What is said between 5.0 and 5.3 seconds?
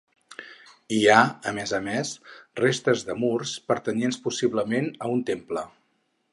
a un